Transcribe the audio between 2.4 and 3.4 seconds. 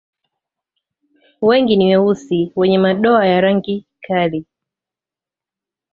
wenye madoa